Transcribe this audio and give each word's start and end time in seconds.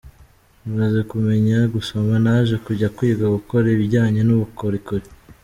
Maze 0.77 0.99
kumenya 1.11 1.57
gusoma 1.75 2.13
naje 2.25 2.55
kujya 2.65 2.87
kwiga 2.95 3.25
gukora 3.35 3.65
ibijyanye 3.75 4.21
n’ubukorikori. 4.23 5.07